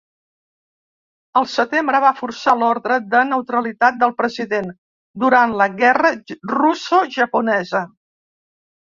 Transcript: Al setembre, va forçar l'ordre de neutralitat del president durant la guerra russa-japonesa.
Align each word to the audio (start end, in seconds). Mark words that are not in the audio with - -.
Al 1.41 1.47
setembre, 1.55 1.97
va 2.05 2.11
forçar 2.21 2.55
l'ordre 2.61 2.95
de 3.11 3.19
neutralitat 3.31 3.99
del 4.03 4.13
president 4.21 4.71
durant 5.25 5.53
la 5.59 5.67
guerra 5.83 6.11
russa-japonesa. 6.55 7.83